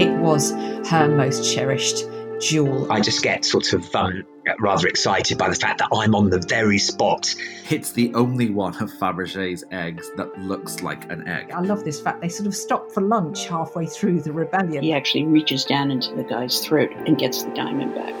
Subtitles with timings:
[0.00, 0.52] It was
[0.90, 2.04] her most cherished
[2.40, 2.90] jewel.
[2.92, 4.24] I just get sort of um,
[4.60, 7.34] rather excited by the fact that I'm on the very spot.
[7.68, 11.50] It's the only one of Fabergé's eggs that looks like an egg.
[11.50, 12.20] I love this fact.
[12.20, 14.84] They sort of stop for lunch halfway through the rebellion.
[14.84, 18.14] He actually reaches down into the guy's throat and gets the diamond back.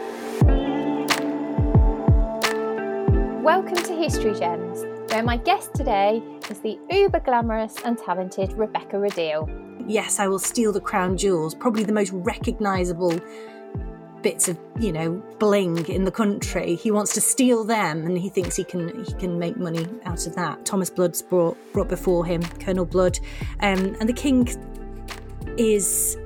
[3.44, 8.98] Welcome to History Gems, where my guest today is the uber glamorous and talented Rebecca
[8.98, 9.67] Rideal.
[9.88, 13.18] Yes, I will steal the crown jewels, probably the most recognisable
[14.22, 16.74] bits of you know bling in the country.
[16.74, 20.26] He wants to steal them and he thinks he can he can make money out
[20.26, 20.64] of that.
[20.66, 23.18] Thomas blood's brought brought before him colonel blood.
[23.60, 24.48] Um, and the king
[25.56, 26.18] is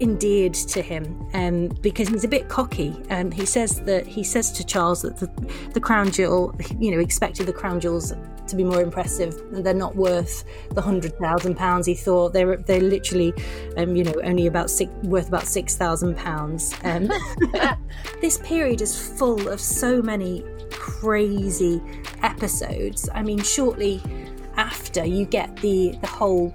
[0.00, 2.94] endeared to him um, because he's a bit cocky.
[3.10, 5.26] Um, he says that he says to Charles that the,
[5.72, 8.12] the crown jewel, you know, expected the crown jewels
[8.48, 12.32] to be more impressive, they're not worth the hundred thousand pounds he thought.
[12.32, 13.32] They're they're literally,
[13.76, 16.74] um, you know, only about six, worth about six thousand pounds.
[16.84, 17.10] Um,
[18.20, 21.80] this period is full of so many crazy
[22.22, 23.08] episodes.
[23.14, 24.02] I mean, shortly
[24.56, 26.54] after you get the the whole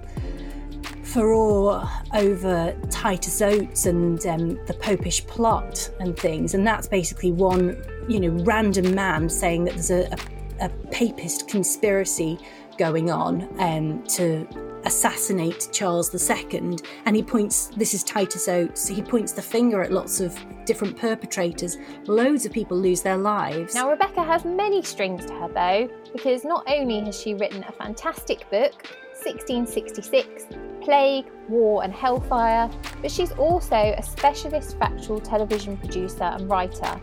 [1.02, 7.82] furore over Titus Oates and um, the Popish plot and things, and that's basically one,
[8.08, 10.16] you know, random man saying that there's a, a,
[10.60, 12.38] a papist conspiracy
[12.78, 14.46] going on um, to
[14.84, 17.70] assassinate Charles II, and he points.
[17.76, 18.88] This is Titus Oates.
[18.88, 21.76] He points the finger at lots of different perpetrators.
[22.06, 23.74] Loads of people lose their lives.
[23.74, 27.72] Now, Rebecca has many strings to her bow because not only has she written a
[27.72, 28.72] fantastic book,
[29.24, 30.46] 1666
[30.80, 32.70] Plague, War, and Hellfire,
[33.02, 37.00] but she's also a specialist factual television producer and writer.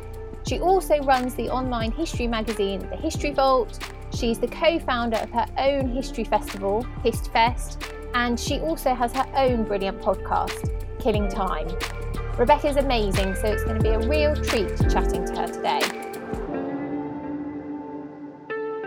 [0.48, 3.84] She also runs the online history magazine The History Vault.
[4.16, 9.25] She's the co founder of her own history festival, HistFest, and she also has her
[9.36, 11.68] own brilliant podcast, Killing Time.
[12.38, 15.81] Rebecca's amazing, so it's going to be a real treat chatting to her today.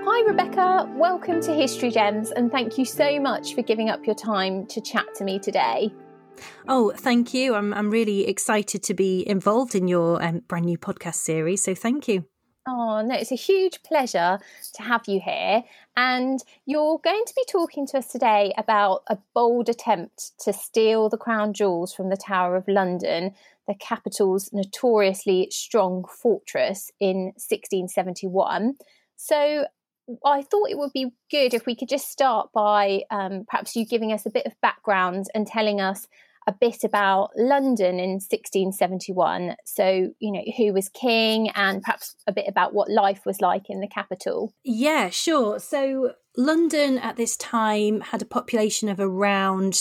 [0.02, 0.90] Hi, Rebecca.
[0.96, 4.80] Welcome to History Gems, and thank you so much for giving up your time to
[4.80, 5.92] chat to me today.
[6.68, 7.54] Oh, thank you.
[7.54, 11.62] I'm I'm really excited to be involved in your um, brand new podcast series.
[11.62, 12.24] So thank you.
[12.68, 14.38] Oh, no, it's a huge pleasure
[14.74, 15.64] to have you here.
[15.96, 21.08] And you're going to be talking to us today about a bold attempt to steal
[21.08, 23.32] the crown jewels from the Tower of London,
[23.66, 28.74] the capital's notoriously strong fortress in 1671.
[29.16, 29.64] So,
[30.24, 33.86] I thought it would be good if we could just start by um, perhaps you
[33.86, 36.08] giving us a bit of background and telling us
[36.50, 39.54] a bit about London in 1671.
[39.64, 43.70] So, you know, who was king and perhaps a bit about what life was like
[43.70, 44.52] in the capital.
[44.64, 45.60] Yeah, sure.
[45.60, 49.78] So, London at this time had a population of around.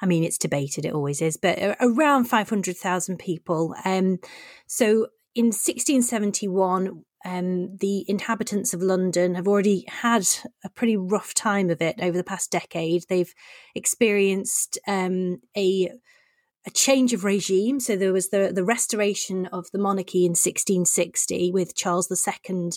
[0.00, 3.74] I mean, it's debated, it always is, but around 500,000 people.
[3.84, 4.18] Um,
[4.66, 10.26] so in 1671, um, the inhabitants of London have already had
[10.64, 13.04] a pretty rough time of it over the past decade.
[13.08, 13.32] They've
[13.74, 15.90] experienced um, a
[16.66, 17.80] a change of regime.
[17.80, 22.70] So there was the the restoration of the monarchy in 1660 with Charles II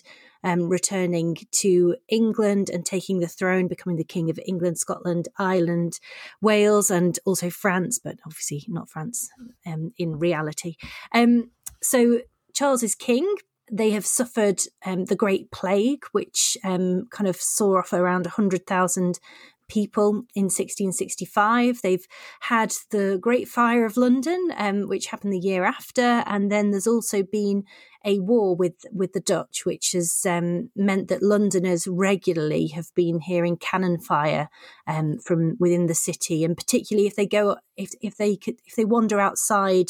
[0.43, 5.99] um, returning to England and taking the throne, becoming the king of England, Scotland, Ireland,
[6.41, 9.29] Wales, and also France, but obviously not France
[9.65, 10.75] um, in reality.
[11.13, 12.21] Um, so
[12.53, 13.27] Charles is king,
[13.71, 19.19] they have suffered um, the Great Plague, which um, kind of saw off around 100,000
[19.67, 21.81] people in 1665.
[21.81, 22.05] They've
[22.41, 26.87] had the Great Fire of London, um, which happened the year after, and then there's
[26.87, 27.63] also been
[28.05, 33.19] a war with with the Dutch, which has um, meant that Londoners regularly have been
[33.19, 34.49] hearing cannon fire
[34.87, 38.75] um, from within the city, and particularly if they go if if they could if
[38.75, 39.87] they wander outside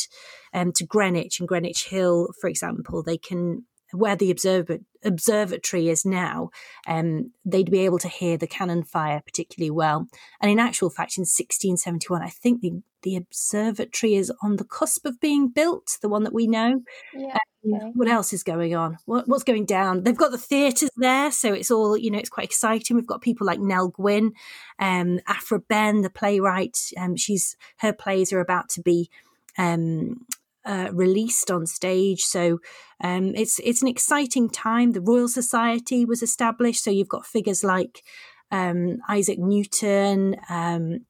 [0.53, 6.05] um, to Greenwich and Greenwich Hill, for example, they can where the observer, observatory is
[6.05, 6.49] now,
[6.87, 10.07] um, they'd be able to hear the cannon fire particularly well.
[10.41, 15.05] And in actual fact, in 1671, I think the, the observatory is on the cusp
[15.05, 16.81] of being built, the one that we know.
[17.13, 17.37] Yeah.
[17.65, 18.97] Um, what else is going on?
[19.05, 20.03] What, what's going down?
[20.03, 22.19] They've got the theatres there, so it's all you know.
[22.19, 22.95] It's quite exciting.
[22.95, 24.33] We've got people like Nell Gwyn,
[24.77, 26.77] um, Aphra Behn, the playwright.
[26.95, 29.09] Um, she's her plays are about to be
[29.57, 30.25] um,
[30.65, 32.21] uh, released on stage.
[32.21, 32.59] So
[33.03, 34.91] um, it's it's an exciting time.
[34.91, 38.03] The Royal Society was established, so you've got figures like
[38.51, 41.05] um, Isaac Newton, um,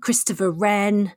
[0.00, 1.12] Christopher Wren,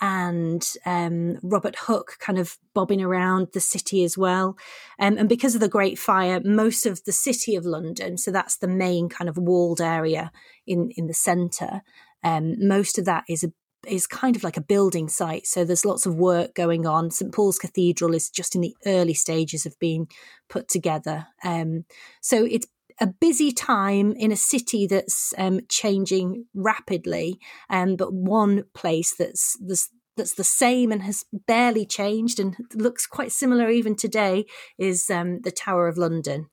[0.00, 4.56] and um, Robert Hooke kind of bobbing around the city as well.
[4.98, 8.56] Um, and because of the Great Fire, most of the city of London, so that's
[8.56, 10.30] the main kind of walled area
[10.66, 11.82] in in the centre.
[12.24, 13.44] Um, most of that is
[13.88, 15.46] is kind of like a building site.
[15.46, 17.10] So there's lots of work going on.
[17.10, 20.08] St Paul's Cathedral is just in the early stages of being
[20.48, 21.26] put together.
[21.44, 21.84] Um,
[22.20, 22.66] so it's
[23.00, 27.38] a busy time in a city that's um, changing rapidly,
[27.70, 33.06] um, but one place that's, that's that's the same and has barely changed and looks
[33.06, 34.44] quite similar even today
[34.76, 36.48] is um, the Tower of London.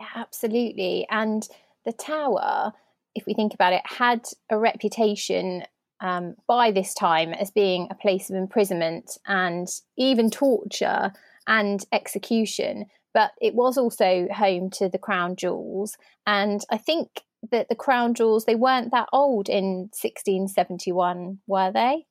[0.00, 1.06] Yeah, absolutely.
[1.10, 1.46] And
[1.84, 2.72] the tower,
[3.14, 5.62] if we think about it, had a reputation
[6.02, 11.12] um, by this time as being a place of imprisonment and even torture
[11.46, 12.86] and execution.
[13.14, 15.96] But it was also home to the crown jewels.
[16.26, 22.06] And I think that the crown jewels, they weren't that old in 1671, were they?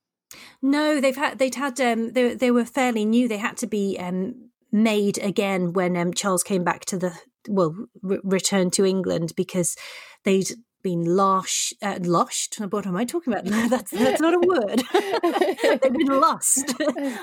[0.61, 3.27] No, they've had they'd had um, they they were fairly new.
[3.27, 7.13] They had to be um, made again when um, Charles came back to the
[7.49, 9.75] well re- returned to England because
[10.23, 12.59] they'd been losh, uh, loshed.
[12.71, 13.45] What am I talking about?
[13.69, 14.83] that's that's not a word.
[15.81, 16.73] They've been lost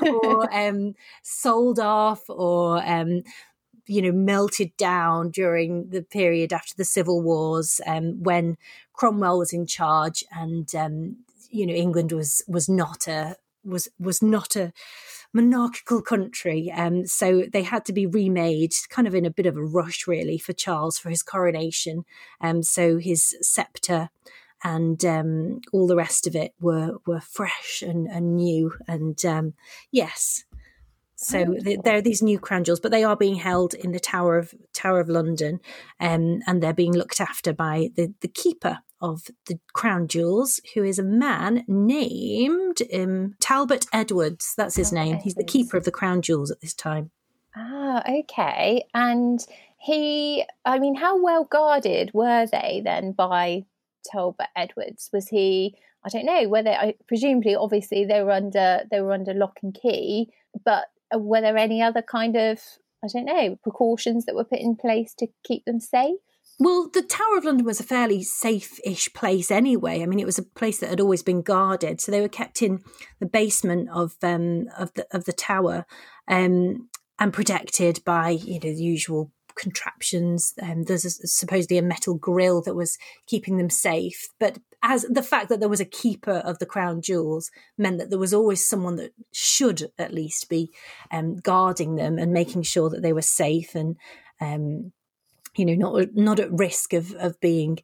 [0.07, 3.23] or um, sold off or um,
[3.87, 8.57] you know melted down during the period after the civil wars um, when
[8.93, 11.17] Cromwell was in charge and um,
[11.51, 13.37] you know England was was not a
[13.69, 14.73] was was not a
[15.33, 16.73] monarchical country.
[16.75, 20.07] Um, so they had to be remade kind of in a bit of a rush,
[20.07, 22.05] really, for Charles for his coronation.
[22.41, 24.11] Um, so his scepter
[24.65, 28.73] and um, all the rest of it were were fresh and, and new.
[28.89, 29.55] And um,
[29.91, 30.45] yes,
[31.21, 34.39] so there are these new crown jewels, but they are being held in the Tower
[34.39, 35.61] of Tower of London,
[36.01, 40.83] um, and they're being looked after by the the keeper of the crown jewels, who
[40.83, 44.55] is a man named um, Talbot Edwards.
[44.57, 45.19] That's his name.
[45.19, 47.11] He's the keeper of the crown jewels at this time.
[47.57, 48.85] Ah, okay.
[48.95, 49.41] And
[49.79, 53.65] he, I mean, how well guarded were they then by
[54.11, 55.11] Talbot Edwards?
[55.13, 55.75] Was he?
[56.05, 56.71] I don't know whether.
[56.71, 60.31] I, presumably, obviously, they were under they were under lock and key,
[60.65, 62.61] but uh, were there any other kind of
[63.05, 66.19] I don't know precautions that were put in place to keep them safe?
[66.61, 70.03] Well, the Tower of London was a fairly safe-ish place anyway.
[70.03, 72.63] I mean, it was a place that had always been guarded, so they were kept
[72.63, 72.81] in
[73.21, 75.87] the basement of um, of the of the tower
[76.27, 76.89] um,
[77.19, 80.53] and protected by you know the usual contraptions.
[80.61, 85.23] Um, there's a, supposedly a metal grill that was keeping them safe, but as the
[85.23, 88.67] fact that there was a keeper of the crown jewels meant that there was always
[88.67, 90.71] someone that should at least be
[91.13, 93.97] um, guarding them and making sure that they were safe and
[94.41, 94.93] um,
[95.59, 97.79] you know not not at risk of of being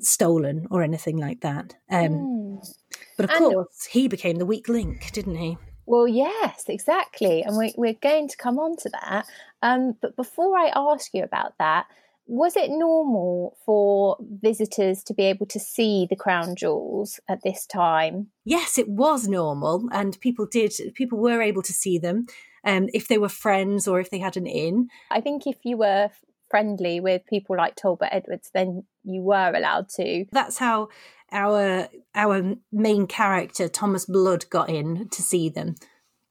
[0.00, 2.74] stolen or anything like that um, mm.
[3.16, 5.58] but of and, course he became the weak link didn't he?
[5.86, 9.26] Well yes exactly and we, we're going to come on to that
[9.62, 11.86] um, but before i ask you about that
[12.28, 17.66] was it normal for visitors to be able to see the crown jewels at this
[17.66, 18.26] time?
[18.44, 22.26] Yes it was normal and people did people were able to see them
[22.64, 25.76] um, if they were friends or if they had an inn i think if you
[25.76, 26.10] were
[26.50, 30.26] friendly with people like Talbot Edwards, then you were allowed to.
[30.32, 30.88] That's how
[31.32, 35.74] our our main character Thomas Blood got in to see them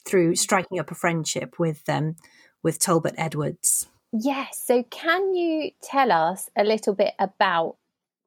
[0.05, 2.15] through striking up a friendship with them um,
[2.63, 3.87] with Talbot Edwards.
[4.11, 4.61] Yes.
[4.65, 7.77] So, can you tell us a little bit about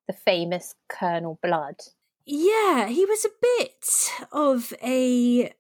[0.07, 1.77] the famous Colonel Blood?
[2.27, 5.53] Yeah, he was a bit of a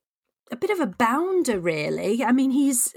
[0.51, 2.23] a bit of a bounder, really.
[2.23, 2.95] I mean, he's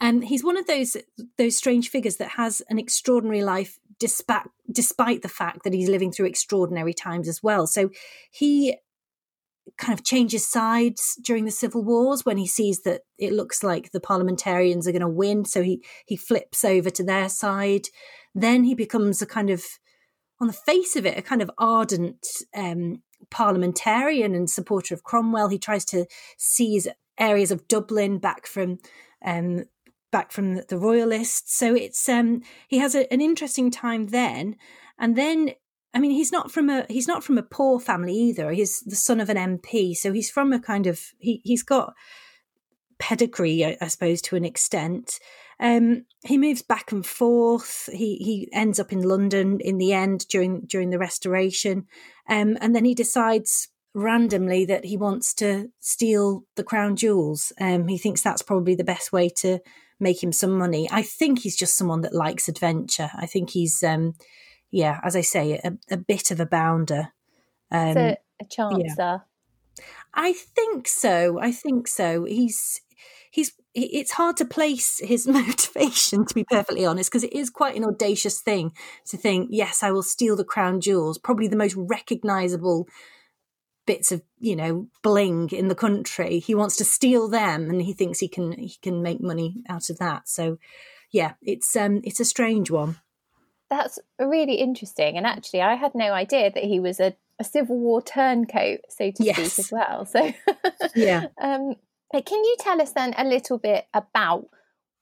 [0.00, 0.96] and he's one of those
[1.38, 6.12] those strange figures that has an extraordinary life despite despite the fact that he's living
[6.12, 7.66] through extraordinary times as well.
[7.66, 7.90] So
[8.30, 8.76] he
[9.78, 13.90] kind of changes sides during the civil wars when he sees that it looks like
[13.90, 17.86] the parliamentarians are going to win so he he flips over to their side
[18.34, 19.64] then he becomes a kind of
[20.38, 25.48] on the face of it a kind of ardent um, parliamentarian and supporter of cromwell
[25.48, 26.04] he tries to
[26.36, 26.86] seize
[27.18, 28.78] areas of dublin back from
[29.24, 29.64] um,
[30.14, 31.56] back from the royalists.
[31.56, 34.54] So it's um, he has a, an interesting time then,
[34.96, 35.50] and then
[35.92, 38.52] I mean he's not from a he's not from a poor family either.
[38.52, 41.94] He's the son of an MP, so he's from a kind of he he's got
[43.00, 45.18] pedigree, I, I suppose, to an extent.
[45.58, 47.88] Um, he moves back and forth.
[47.92, 51.86] He he ends up in London in the end during during the Restoration,
[52.28, 57.52] um, and then he decides randomly that he wants to steal the crown jewels.
[57.60, 59.58] Um, he thinks that's probably the best way to
[60.00, 60.88] make him some money.
[60.90, 63.10] I think he's just someone that likes adventure.
[63.14, 64.14] I think he's, um,
[64.70, 67.12] yeah, as I say, a, a bit of a bounder.
[67.70, 68.94] Um, a, a chancer.
[68.98, 69.18] Yeah.
[70.12, 71.40] I think so.
[71.40, 72.24] I think so.
[72.24, 72.80] He's
[73.34, 77.76] he's it's hard to place his motivation to be perfectly honest because it is quite
[77.76, 78.72] an audacious thing
[79.04, 82.86] to think yes i will steal the crown jewels probably the most recognizable
[83.86, 86.38] bits of you know bling in the country.
[86.38, 89.90] He wants to steal them, and he thinks he can he can make money out
[89.90, 90.28] of that.
[90.28, 90.58] So,
[91.10, 92.96] yeah, it's um it's a strange one.
[93.70, 95.16] That's really interesting.
[95.16, 99.10] And actually, I had no idea that he was a, a Civil War turncoat, so
[99.10, 99.54] to Yes.
[99.54, 100.04] speak, as well.
[100.06, 100.32] So,
[100.94, 101.28] Yeah.
[101.40, 101.74] um,
[102.12, 104.48] but can you tell us then a little bit about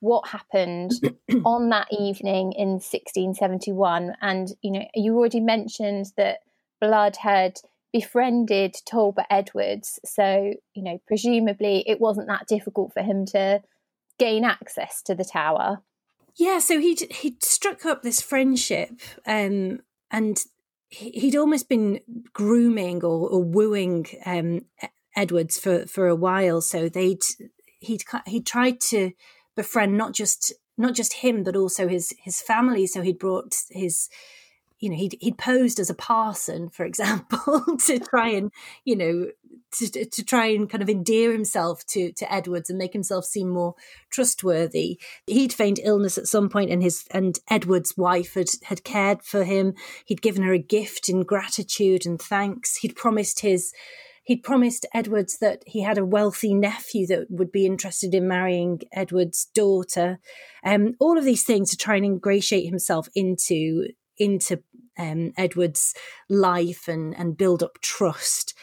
[0.00, 0.92] what happened
[1.44, 4.16] on that evening in 1671?
[4.22, 6.38] And, you know, you already mentioned that
[6.80, 7.58] Blood had
[7.92, 10.00] befriended Talbot Edwards.
[10.04, 13.62] So, you know, presumably it wasn't that difficult for him to
[14.18, 15.82] gain access to the tower.
[16.36, 18.90] Yeah, so he'd he'd struck up this friendship,
[19.26, 19.80] um,
[20.10, 20.42] and
[20.88, 22.00] he- he'd almost been
[22.32, 24.62] grooming or, or wooing um,
[25.14, 26.62] Edwards for, for a while.
[26.62, 27.22] So they'd
[27.80, 29.12] he'd he tried to
[29.56, 32.86] befriend not just not just him but also his his family.
[32.86, 34.08] So he'd brought his
[34.82, 38.50] you know he'd he'd posed as a parson, for example, to try and
[38.84, 39.28] you know
[39.78, 43.48] to to try and kind of endear himself to to Edwards and make himself seem
[43.48, 43.74] more
[44.10, 45.00] trustworthy.
[45.26, 49.44] He'd feigned illness at some point, and his and Edward's wife had had cared for
[49.44, 49.74] him.
[50.04, 52.76] He'd given her a gift in gratitude and thanks.
[52.76, 53.72] He'd promised his.
[54.24, 58.80] He'd promised Edwards that he had a wealthy nephew that would be interested in marrying
[58.92, 60.20] Edward's daughter.
[60.64, 64.62] Um, all of these things to try and ingratiate himself into into
[64.98, 65.94] um, Edward's
[66.28, 68.54] life and and build up trust.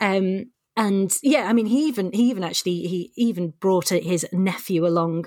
[0.00, 4.86] Um, and yeah, I mean, he even he even actually he even brought his nephew
[4.86, 5.26] along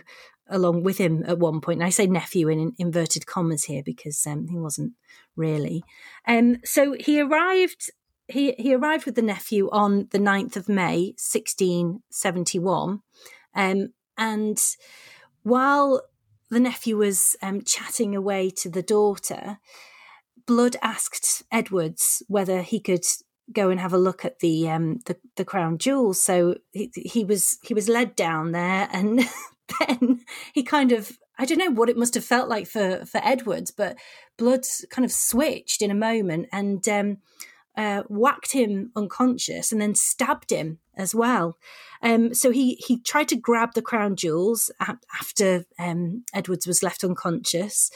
[0.51, 1.79] along with him at one point.
[1.79, 4.93] And I say nephew in inverted commas here because um, he wasn't
[5.35, 5.83] really.
[6.27, 7.89] Um, so he arrived.
[8.27, 13.01] He, he arrived with the nephew on the 9th of May, 1671.
[13.53, 14.57] Um, and
[15.43, 16.01] while
[16.49, 19.57] the nephew was um, chatting away to the daughter,
[20.51, 23.05] Blood asked Edwards whether he could
[23.53, 26.21] go and have a look at the um, the, the crown jewels.
[26.21, 29.21] So he, he was he was led down there, and
[29.79, 33.21] then he kind of I don't know what it must have felt like for for
[33.23, 33.95] Edwards, but
[34.37, 37.19] Blood kind of switched in a moment and um,
[37.77, 41.57] uh, whacked him unconscious, and then stabbed him as well.
[42.01, 47.05] Um, so he he tried to grab the crown jewels after um, Edwards was left
[47.05, 47.89] unconscious.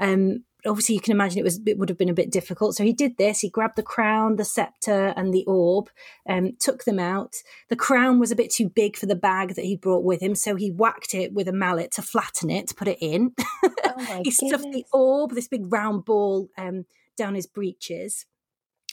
[0.00, 2.74] Um, obviously, you can imagine it was it would have been a bit difficult.
[2.74, 3.40] So he did this.
[3.40, 5.90] He grabbed the crown, the scepter, and the orb,
[6.28, 7.36] um, took them out.
[7.68, 10.34] The crown was a bit too big for the bag that he brought with him,
[10.34, 13.34] so he whacked it with a mallet to flatten it, to put it in.
[13.64, 16.86] Oh he stuffed the orb, this big round ball, um,
[17.16, 18.26] down his breeches.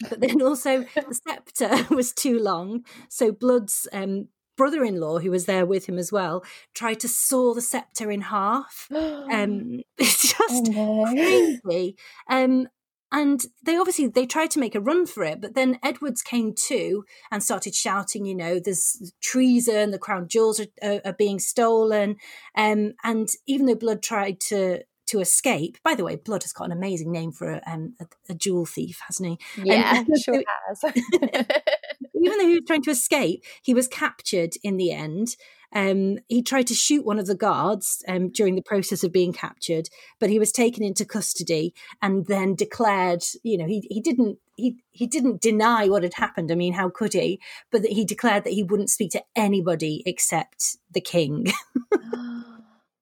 [0.09, 5.65] But then also the scepter was too long, so Blood's um, brother-in-law, who was there
[5.65, 6.43] with him as well,
[6.73, 8.87] tried to saw the scepter in half.
[9.31, 11.59] Um, it's just Oh, no.
[11.63, 11.95] crazy.
[12.29, 12.67] Um,
[13.11, 16.53] and they obviously they tried to make a run for it, but then Edwards came
[16.67, 21.39] to and started shouting, you know, there's treason, the crown jewels are, are, are being
[21.39, 22.17] stolen.
[22.57, 26.65] Um, and even though Blood tried to to escape, by the way, Blood has got
[26.65, 29.63] an amazing name for a, um, a, a jewel thief, hasn't he?
[29.63, 30.83] Yeah, Um, sure has.
[32.15, 35.35] even though he was trying to escape, he was captured in the end.
[35.73, 39.33] Um, he tried to shoot one of the guards um, during the process of being
[39.33, 44.39] captured, but he was taken into custody and then declared, you know, he, he didn't
[44.57, 46.49] he he didn't deny what had happened.
[46.49, 47.41] I mean, how could he?
[47.71, 51.47] But that he declared that he wouldn't speak to anybody except the king.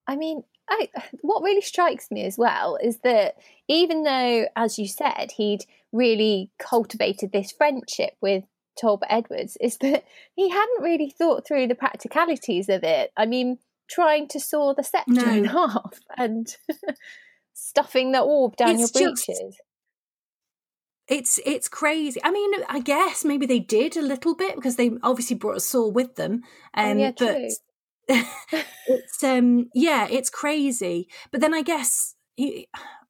[0.08, 0.90] I mean, I,
[1.22, 3.36] what really strikes me as well is that
[3.68, 8.44] even though, as you said, he'd really cultivated this friendship with
[8.80, 10.04] Talbot Edwards, is that
[10.36, 13.12] he hadn't really thought through the practicalities of it.
[13.16, 16.56] I mean, trying to saw the scepter in half and
[17.54, 19.58] stuffing the orb down It's your just- breeches.
[21.10, 22.22] It's it's crazy.
[22.24, 25.60] I mean, I guess maybe they did a little bit because they obviously brought a
[25.60, 26.44] saw with them.
[26.78, 27.42] Oh, Um, yeah, but.
[28.88, 31.08] it's um yeah, it's crazy.
[31.32, 32.16] But then I guess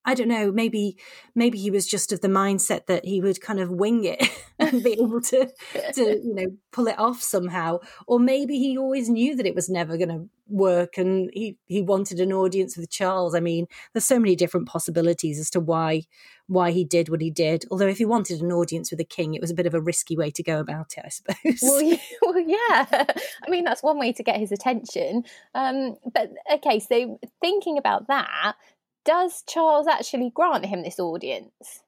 [0.06, 0.52] I don't know.
[0.52, 0.98] Maybe
[1.36, 4.22] maybe he was just of the mindset that he would kind of wing it
[4.60, 5.50] and be able to
[5.94, 7.80] to you know pull it off somehow.
[8.08, 11.82] Or maybe he always knew that it was never going to work, and he he
[11.82, 13.36] wanted an audience with Charles.
[13.36, 16.04] I mean, there's so many different possibilities as to why
[16.48, 17.66] why he did what he did.
[17.72, 19.82] Although if he wanted an audience with a king, it was a bit of a
[19.82, 21.60] risky way to go about it, I suppose.
[21.62, 22.86] well, yeah, well, yeah.
[22.92, 25.24] I mean, that's one way to get his attention.
[25.56, 28.56] Um, but okay, so thinking about that,
[29.06, 31.84] does Charles actually grant him this audience?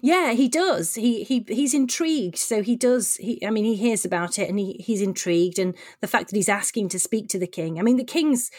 [0.00, 0.94] Yeah, he does.
[0.94, 2.38] He he he's intrigued.
[2.38, 3.16] So he does.
[3.16, 6.36] He, I mean, he hears about it and he he's intrigued, and the fact that
[6.36, 7.78] he's asking to speak to the king.
[7.78, 8.50] I mean, the king's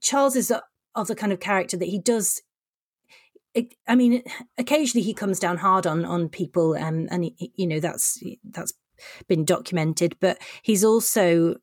[0.00, 0.52] Charles is
[0.94, 2.42] of the kind of character that he does.
[3.88, 4.22] I mean,
[4.56, 8.72] occasionally he comes down hard on on people, um, and he, you know that's that's
[9.26, 10.16] been documented.
[10.20, 11.56] But he's also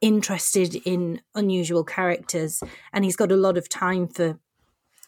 [0.00, 4.38] interested in unusual characters, and he's got a lot of time for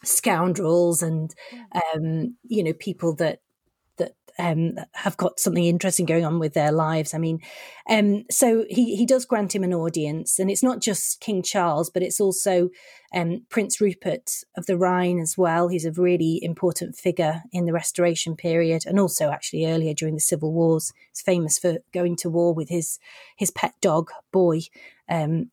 [0.05, 1.35] scoundrels and
[1.73, 3.41] um, you know people that
[3.99, 7.13] that um, have got something interesting going on with their lives.
[7.13, 7.41] I mean,
[7.89, 11.91] um, so he he does grant him an audience, and it's not just King Charles,
[11.91, 12.71] but it's also
[13.15, 15.69] um, Prince Rupert of the Rhine as well.
[15.69, 20.21] He's a really important figure in the Restoration period, and also actually earlier during the
[20.21, 20.93] Civil Wars.
[21.13, 22.99] He's famous for going to war with his
[23.37, 24.61] his pet dog Boy.
[25.09, 25.51] Um,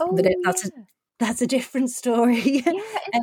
[0.00, 0.70] Oh, but it, that's a,
[1.18, 2.62] that's a different story.
[3.12, 3.20] Yeah,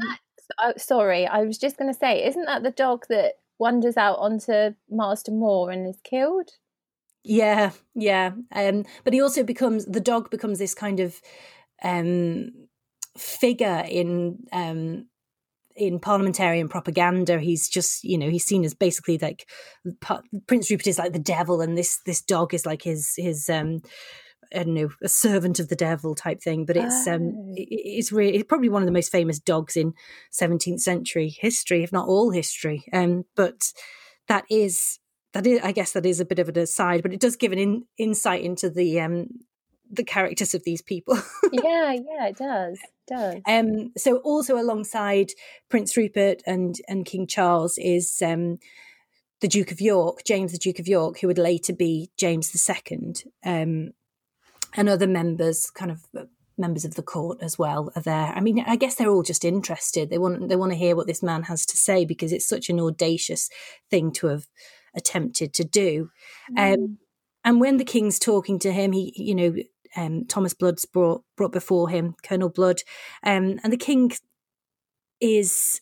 [0.60, 4.20] oh, sorry, I was just going to say, isn't that the dog that wanders out
[4.20, 6.52] onto Marston Moor and is killed?
[7.24, 8.32] Yeah, yeah.
[8.52, 11.20] Um, but he also becomes the dog becomes this kind of
[11.84, 12.52] um,
[13.18, 15.08] figure in um,
[15.76, 17.40] in parliamentarian propaganda.
[17.40, 19.50] He's just you know he's seen as basically like
[20.48, 23.50] Prince Rupert is like the devil, and this this dog is like his his.
[23.50, 23.82] Um,
[24.54, 27.54] I don't know, a servant of the devil type thing, but it's um, Oh.
[27.56, 29.94] it- it's really it's probably one of the most famous dogs in
[30.32, 32.84] 17th century history, if not all history.
[32.94, 33.72] Um, but
[34.28, 35.00] that is
[35.34, 37.52] that is, I guess, that is a bit of an aside, but it does give
[37.52, 39.28] an in, insight into the um,
[39.92, 41.16] the characters of these people.
[41.52, 42.80] yeah, yeah, it does.
[42.82, 43.42] It does.
[43.46, 45.32] um, so, also alongside
[45.70, 48.58] Prince Rupert and and King Charles is um,
[49.42, 52.58] the Duke of York, James the Duke of York, who would later be James the
[52.58, 53.92] Second, um,
[54.76, 56.26] and other members, kind of uh,
[56.58, 58.34] members of the court as well, are there.
[58.36, 60.10] I mean, I guess they're all just interested.
[60.10, 62.70] They want they want to hear what this man has to say because it's such
[62.70, 63.50] an audacious
[63.90, 64.48] thing to have
[64.96, 66.10] attempted to do.
[66.58, 67.00] Um,
[67.44, 69.56] and when the king's talking to him, he, you know,
[69.96, 72.82] um, Thomas Blood's brought brought before him, Colonel Blood,
[73.24, 74.12] um, and the king
[75.22, 75.82] is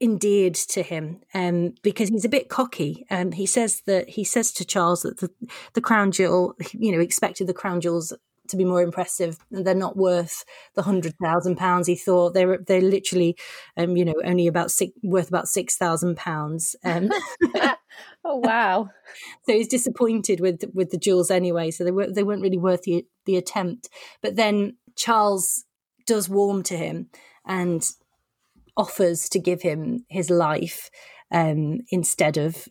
[0.00, 3.06] endeared to him um, because he's a bit cocky.
[3.10, 5.30] Um, he says that he says to Charles that the,
[5.74, 8.12] the crown jewel, you know, expected the crown jewels
[8.48, 9.38] to be more impressive.
[9.52, 12.34] and They're not worth the hundred thousand pounds he thought.
[12.34, 13.36] They're they're literally,
[13.76, 16.76] um, you know, only about six, worth about six thousand pounds.
[16.84, 17.10] Um,
[18.24, 18.90] oh wow.
[19.46, 21.70] so he's disappointed with with the jewels anyway.
[21.70, 23.88] So they were they weren't really worth the the attempt.
[24.22, 25.64] But then Charles
[26.06, 27.10] does warm to him
[27.44, 27.88] and
[28.78, 30.88] offers to give him his life
[31.30, 32.68] um, instead of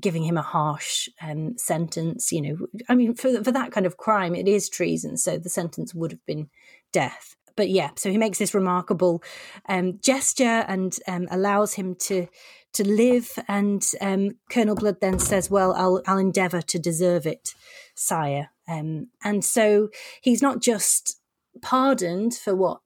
[0.00, 2.30] giving him a harsh um, sentence.
[2.30, 5.16] You know, I mean, for for that kind of crime, it is treason.
[5.16, 6.50] So the sentence would have been
[6.92, 7.34] death.
[7.56, 9.20] But yeah, so he makes this remarkable
[9.68, 12.28] um, gesture and um, allows him to
[12.74, 13.36] to live.
[13.48, 17.54] And um, Colonel Blood then says, "Well, I'll I'll endeavour to deserve it,
[17.96, 19.88] sire." Um, and so
[20.20, 21.20] he's not just
[21.60, 22.82] pardoned for what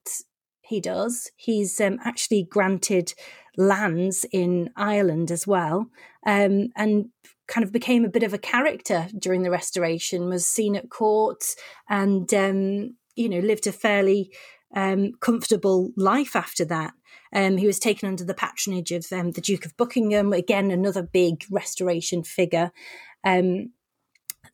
[0.63, 3.13] he does; he's um, actually granted
[3.57, 5.87] lands in Ireland as well,
[6.25, 7.09] um, and
[7.47, 10.29] kind of became a bit of a character during the Restoration.
[10.29, 11.43] Was seen at court,
[11.89, 14.31] and um, you know lived a fairly
[14.75, 16.93] um, comfortable life after that.
[17.35, 21.03] Um, he was taken under the patronage of um, the Duke of Buckingham, again another
[21.03, 22.71] big Restoration figure.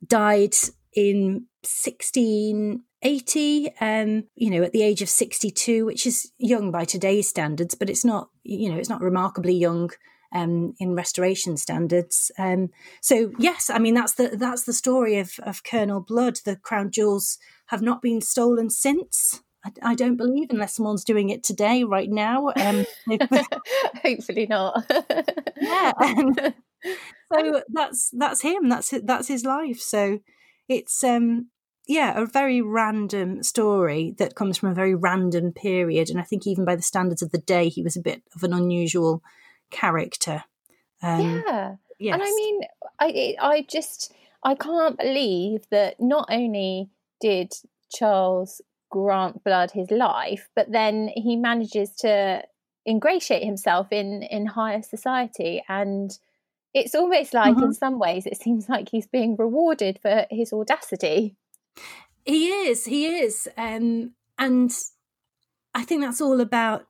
[0.08, 0.56] Died
[0.96, 1.46] in
[3.02, 7.76] 1680, um, you know, at the age of 62, which is young by today's standards,
[7.76, 9.90] but it's not, you know, it's not remarkably young
[10.34, 12.32] um, in restoration standards.
[12.38, 12.70] Um,
[13.02, 16.40] so yes, I mean that's the that's the story of of Colonel Blood.
[16.46, 19.42] The crown jewels have not been stolen since.
[19.66, 22.52] I, I don't believe, unless someone's doing it today, right now.
[22.56, 22.86] Um,
[24.04, 24.86] Hopefully not.
[25.60, 26.54] yeah, and
[27.34, 28.70] so that's that's him.
[28.70, 29.80] That's that's his life.
[29.80, 30.20] So
[30.68, 31.50] it's um
[31.90, 36.48] yeah a very random story that comes from a very random period, and I think
[36.48, 39.22] even by the standards of the day, he was a bit of an unusual
[39.72, 40.44] character.
[41.02, 41.76] Um, yeah.
[42.00, 42.14] yes.
[42.14, 42.62] And I mean,
[43.00, 47.54] I I just I can't believe that not only did
[47.92, 52.44] Charles grant Blood his life, but then he manages to
[52.88, 56.18] ingratiate himself in in higher society and
[56.74, 61.36] it's almost like in some ways it seems like he's being rewarded for his audacity
[62.26, 63.48] He is, he is.
[63.58, 64.72] Um, and
[65.74, 66.86] I think that's all about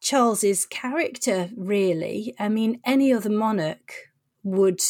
[0.00, 2.34] Charles's character, really.
[2.38, 3.92] I mean, any other monarch
[4.42, 4.80] would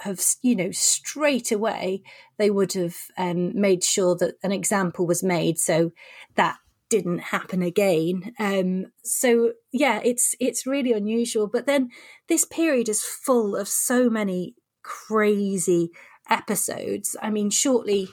[0.00, 2.02] have, you know, straight away,
[2.38, 5.90] they would have um, made sure that an example was made so
[6.36, 6.56] that
[6.88, 8.32] didn't happen again.
[8.38, 11.48] Um, so yeah, it's it's really unusual.
[11.48, 11.90] But then
[12.28, 15.90] this period is full of so many crazy
[16.28, 17.16] episodes.
[17.20, 18.08] I mean, shortly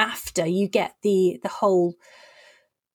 [0.00, 1.94] after you get the the whole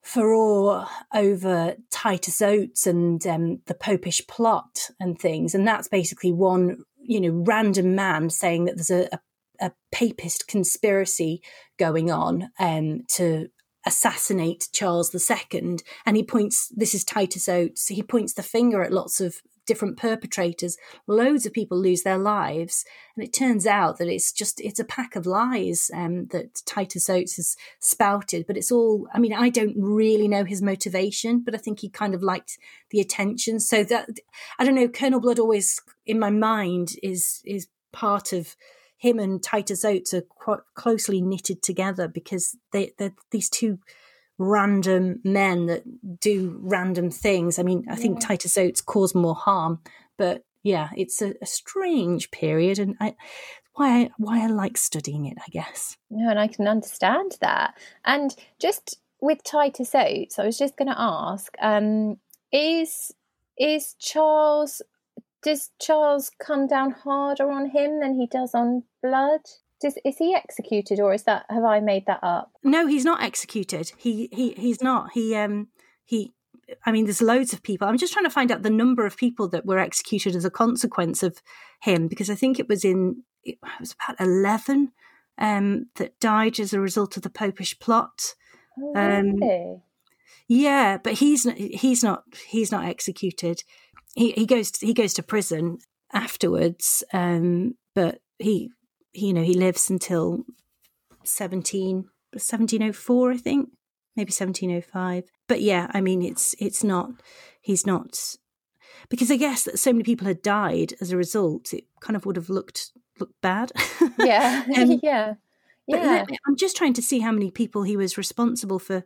[0.02, 6.84] furore over Titus Oates and um, the Popish plot and things, and that's basically one
[6.98, 11.42] you know random man saying that there's a, a, a papist conspiracy
[11.78, 13.50] going on um, to
[13.86, 15.78] assassinate Charles II.
[16.06, 19.98] And he points, this is Titus Oates, he points the finger at lots of different
[19.98, 20.78] perpetrators.
[21.08, 22.86] Loads of people lose their lives.
[23.16, 27.10] And it turns out that it's just, it's a pack of lies um, that Titus
[27.10, 28.46] Oates has spouted.
[28.48, 31.90] But it's all, I mean, I don't really know his motivation, but I think he
[31.90, 32.58] kind of liked
[32.92, 33.60] the attention.
[33.60, 34.10] So that,
[34.60, 38.56] I don't know, Colonel Blood always in my mind is, is part of
[38.98, 43.80] him and Titus Oates are quite closely knitted together because they, they're these two
[44.38, 45.84] random men that
[46.20, 47.58] do random things.
[47.60, 49.80] I mean, I think Titus Oates caused more harm,
[50.18, 53.16] but yeah, it's a, a strange period, and I,
[53.76, 55.96] why I, why I like studying it, I guess.
[56.10, 57.76] No, and I can understand that.
[58.04, 62.18] And just with Titus Oates, I was just going to ask: um,
[62.52, 63.14] is
[63.58, 64.82] is Charles?
[65.44, 69.42] Does Charles come down harder on him than he does on Blood?
[69.86, 72.52] Does, is he executed or is that have I made that up?
[72.64, 73.92] No, he's not executed.
[73.98, 75.12] He he he's not.
[75.14, 75.68] He um
[76.04, 76.34] he
[76.84, 77.88] I mean there's loads of people.
[77.88, 80.50] I'm just trying to find out the number of people that were executed as a
[80.50, 81.40] consequence of
[81.82, 84.92] him because I think it was in it was about 11
[85.38, 88.34] um that died as a result of the popish plot.
[88.82, 89.84] Oh, Um, really?
[90.48, 93.64] Yeah, but he's not, he's not he's not executed.
[94.16, 95.78] He he goes to, he goes to prison
[96.12, 97.04] afterwards.
[97.14, 98.72] Um, but he
[99.16, 100.44] you know he lives until
[101.24, 103.70] 17 1704 I think
[104.16, 105.26] maybe 1705.
[105.48, 107.12] But yeah, I mean it's it's not
[107.62, 108.38] he's not
[109.10, 111.74] because I guess that so many people had died as a result.
[111.74, 113.72] It kind of would have looked looked bad.
[114.20, 115.36] yeah, Um, yeah,
[115.88, 116.26] but yeah.
[116.30, 119.06] yeah, I'm just trying to see how many people he was responsible for.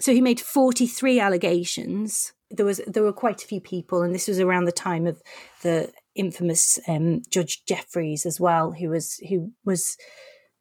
[0.00, 2.32] So he made 43 allegations.
[2.50, 5.22] There was there were quite a few people, and this was around the time of
[5.62, 9.96] the infamous um, Judge Jeffreys as well, who was who was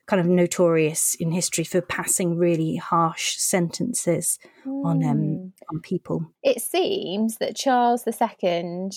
[0.06, 5.08] kind of notorious in history for passing really harsh sentences on Hmm.
[5.10, 6.26] um, on people.
[6.44, 8.90] It seems that Charles II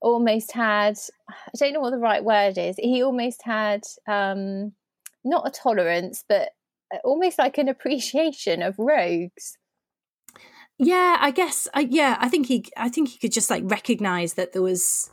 [0.00, 2.76] almost had I don't know what the right word is.
[2.76, 4.72] He almost had um,
[5.24, 6.50] not a tolerance, but
[7.04, 9.56] almost like an appreciation of rogues.
[10.78, 11.68] Yeah, I guess.
[11.74, 12.64] I, yeah, I think he.
[12.76, 15.10] I think he could just like recognize that there was,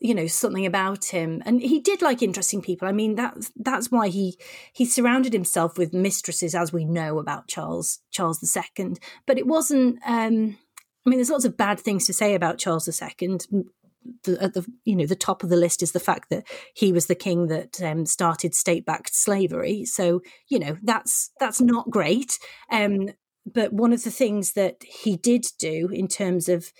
[0.00, 2.86] you know, something about him, and he did like interesting people.
[2.86, 4.38] I mean, that's that's why he
[4.72, 8.94] he surrounded himself with mistresses, as we know about Charles Charles II.
[9.26, 9.98] But it wasn't.
[10.06, 10.58] um
[11.04, 13.38] I mean, there's lots of bad things to say about Charles II.
[14.22, 16.92] The, at the you know the top of the list is the fact that he
[16.92, 19.84] was the king that um, started state-backed slavery.
[19.84, 22.38] So you know that's that's not great.
[22.70, 23.08] Um,
[23.52, 26.72] but one of the things that he did do in terms of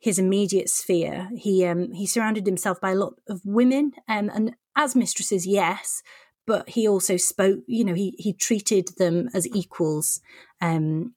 [0.00, 4.56] his immediate sphere, he um, he surrounded himself by a lot of women, um, and
[4.74, 6.02] as mistresses, yes,
[6.46, 7.60] but he also spoke.
[7.66, 10.20] You know, he he treated them as equals.
[10.60, 11.14] Um,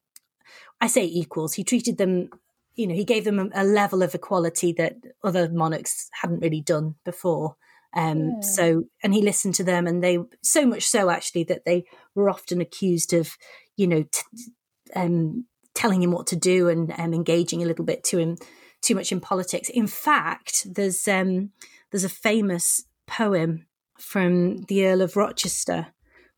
[0.82, 1.54] I say equals.
[1.54, 2.30] He treated them.
[2.76, 6.62] You know, he gave them a, a level of equality that other monarchs hadn't really
[6.62, 7.56] done before.
[7.96, 8.40] Um, Yeah.
[8.42, 12.30] So, and he listened to them, and they so much so actually that they were
[12.30, 13.38] often accused of,
[13.78, 14.52] you know, t-
[14.94, 18.36] um, telling him what to do and um, engaging a little bit to him
[18.84, 19.70] too much in politics.
[19.70, 21.52] In fact, there's um,
[21.92, 23.66] there's a famous poem
[23.98, 25.88] from the Earl of Rochester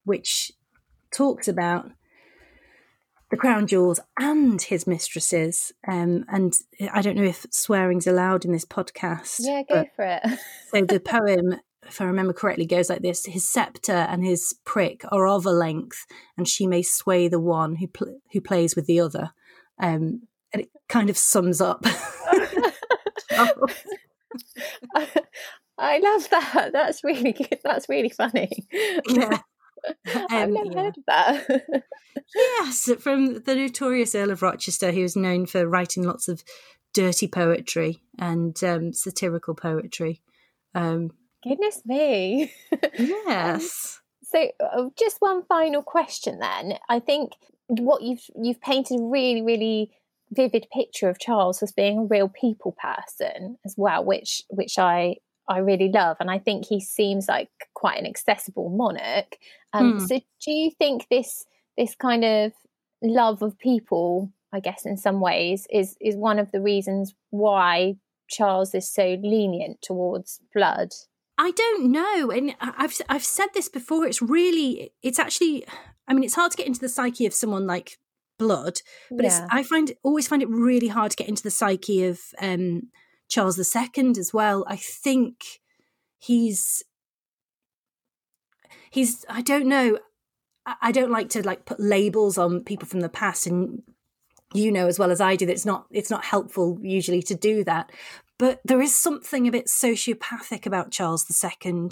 [0.03, 0.51] which
[1.11, 1.91] talks about
[3.31, 5.73] the crown jewels and his mistresses.
[5.87, 6.53] Um, and
[6.91, 9.37] I don't know if swearing's allowed in this podcast.
[9.39, 10.39] Yeah, go for it.
[10.71, 15.01] so the poem, if I remember correctly, goes like this: His scepter and his prick
[15.11, 16.05] are of a length,
[16.37, 19.31] and she may sway the one who pl- who plays with the other.
[19.79, 20.27] Um,
[20.89, 21.83] kind of sums up.
[25.77, 26.69] I love that.
[26.73, 27.59] That's really good.
[27.63, 28.49] That's really funny.
[29.07, 29.39] yeah.
[30.07, 30.81] I've Um, never yeah.
[30.83, 31.83] heard of that.
[32.33, 36.43] Yes, from the notorious Earl of Rochester, who was known for writing lots of
[36.93, 40.21] dirty poetry and um, satirical poetry.
[40.73, 41.11] Um,
[41.43, 42.51] Goodness me.
[42.97, 43.99] yes.
[44.23, 46.79] So, uh, just one final question then.
[46.89, 47.33] I think
[47.67, 49.91] what you've you've painted really really
[50.31, 55.17] vivid picture of Charles as being a real people person as well, which which I
[55.47, 59.37] I really love, and I think he seems like quite an accessible monarch.
[59.73, 60.05] Um, Hmm.
[60.05, 61.45] So, do you think this
[61.77, 62.53] this kind of
[63.03, 67.97] love of people, I guess, in some ways, is is one of the reasons why
[68.29, 70.91] Charles is so lenient towards blood?
[71.37, 74.05] I don't know, and I've I've said this before.
[74.07, 75.65] It's really, it's actually,
[76.07, 77.97] I mean, it's hard to get into the psyche of someone like
[78.37, 79.47] blood, but it's Yeah.
[79.51, 82.89] I find always find it really hard to get into the psyche of um,
[83.29, 84.65] Charles II as well.
[84.67, 85.43] I think
[86.19, 86.83] he's
[88.91, 89.99] he's I don't know.
[90.65, 93.83] I- I don't like to like put labels on people from the past, and
[94.53, 97.35] you know as well as I do that it's not it's not helpful usually to
[97.35, 97.91] do that.
[98.37, 101.25] But there is something a bit sociopathic about Charles
[101.63, 101.89] II.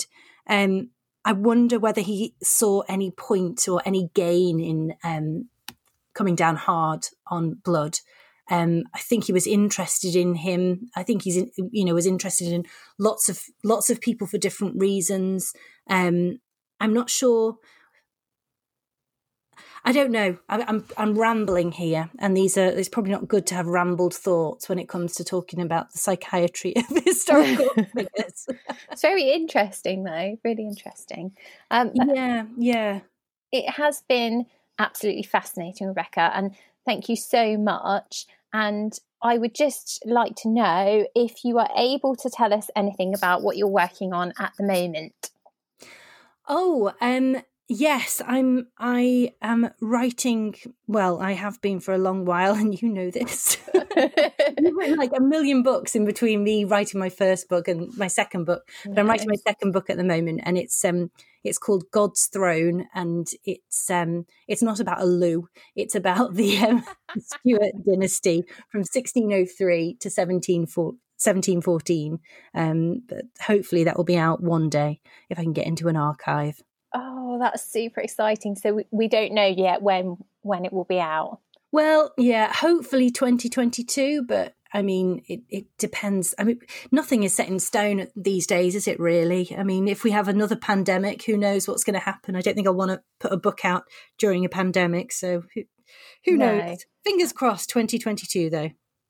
[0.48, 0.90] Um,
[1.24, 5.48] I wonder whether he saw any point or any gain in um,
[6.14, 8.00] coming down hard on blood.
[8.50, 10.90] Um, I think he was interested in him.
[10.96, 12.66] I think he's, in, you know, was interested in
[13.00, 15.54] lots of lots of people for different reasons.
[15.90, 16.40] Um,
[16.80, 17.58] I'm not sure.
[19.86, 20.38] I don't know.
[20.50, 22.66] I, I'm I'm rambling here, and these are.
[22.66, 25.98] It's probably not good to have rambled thoughts when it comes to talking about the
[25.98, 28.48] psychiatry of historical figures.
[28.92, 30.38] It's very interesting, though.
[30.44, 31.32] Really interesting.
[31.72, 33.00] Um, yeah, yeah.
[33.52, 34.46] it has been
[34.84, 38.26] absolutely fascinating, Rebecca, and thank you so much.
[38.52, 43.14] And I would just like to know if you are able to tell us anything
[43.16, 45.32] about what you're working on at the moment.
[46.48, 48.68] Oh, um, yes, I'm.
[48.78, 50.56] I am writing.
[50.88, 53.58] Well, I have been for a long while, and you know this.
[53.74, 58.08] I've written like a million books in between me writing my first book and my
[58.08, 58.68] second book.
[58.86, 61.12] But I'm writing my second book at the moment, and it's um,
[61.44, 65.48] it's called God's Throne, and it's um, it's not about a loo.
[65.76, 66.86] It's about the um,
[67.18, 71.00] Stuart dynasty from 1603 to 1714.
[71.24, 72.20] 1714
[72.54, 75.00] um but hopefully that will be out one day
[75.30, 76.62] if i can get into an archive
[77.34, 78.56] Oh, that's super exciting.
[78.56, 81.40] So we, we don't know yet when when it will be out.
[81.72, 86.36] Well, yeah, hopefully 2022, but I mean, it, it depends.
[86.38, 86.60] I mean,
[86.92, 89.56] nothing is set in stone these days, is it really?
[89.58, 92.36] I mean, if we have another pandemic, who knows what's going to happen?
[92.36, 93.86] I don't think I want to put a book out
[94.20, 95.12] during a pandemic.
[95.12, 95.64] So who,
[96.26, 96.58] who No.
[96.58, 96.86] knows?
[97.04, 98.70] Fingers crossed 2022, though.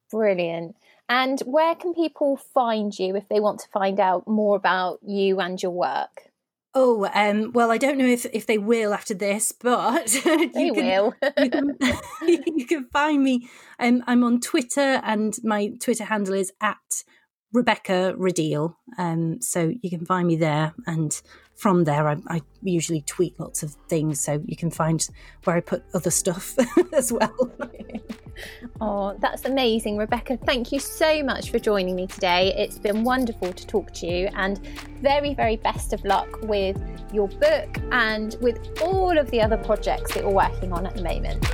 [0.09, 0.75] Brilliant.
[1.09, 5.39] And where can people find you if they want to find out more about you
[5.41, 6.29] and your work?
[6.75, 10.73] Oh, um, well, I don't know if, if they will after this, but They you
[10.73, 11.13] can, will.
[11.37, 13.47] you can, you can find me.
[13.79, 17.03] Um, I'm on Twitter, and my Twitter handle is at
[17.51, 18.75] Rebecca Rideal.
[18.97, 21.21] Um, so you can find me there, and
[21.55, 25.07] from there, I, I usually tweet lots of things, so you can find
[25.43, 26.55] where I put other stuff
[26.93, 27.51] as well.
[28.81, 30.37] Oh, that's amazing, Rebecca.
[30.37, 32.53] Thank you so much for joining me today.
[32.57, 34.65] It's been wonderful to talk to you, and
[35.01, 36.81] very, very best of luck with
[37.13, 41.03] your book and with all of the other projects that you're working on at the
[41.03, 41.45] moment.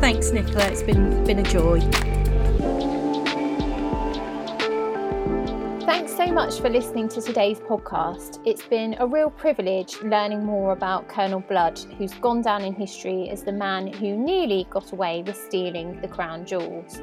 [0.00, 0.66] Thanks, Nicola.
[0.66, 2.95] It's been been a joy.
[5.86, 8.40] Thanks so much for listening to today's podcast.
[8.44, 13.30] It's been a real privilege learning more about Colonel Blood, who's gone down in history
[13.30, 17.00] as the man who nearly got away with stealing the crown jewels.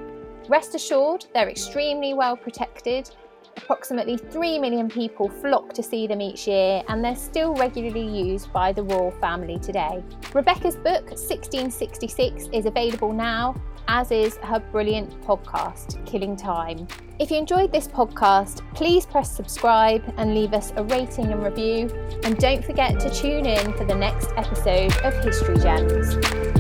[0.50, 3.10] Rest assured, they're extremely well protected.
[3.56, 8.52] Approximately 3 million people flock to see them each year, and they're still regularly used
[8.52, 10.04] by the royal family today.
[10.34, 13.56] Rebecca's book, 1666, is available now,
[13.88, 16.86] as is her brilliant podcast, Killing Time.
[17.24, 21.90] If you enjoyed this podcast, please press subscribe and leave us a rating and review.
[22.26, 26.53] And don't forget to tune in for the next episode of History Gems.